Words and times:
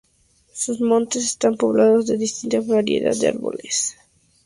Sus 0.51 0.81
montes 0.81 1.23
están 1.23 1.57
poblados 1.57 2.07
de 2.07 2.17
distintas 2.17 2.65
variedad 2.65 3.11
arbóreas, 3.11 3.17
destacando 3.19 3.51
el 3.53 3.59
pino 3.59 3.59
y 3.59 3.67
las 3.69 3.77
sabinas. 3.77 4.07